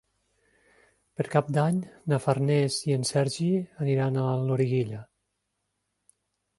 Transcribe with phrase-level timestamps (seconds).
[1.19, 1.77] Per Cap d'Any
[2.13, 3.53] na Farners i en Sergi
[3.87, 5.07] aniran a Loriguilla.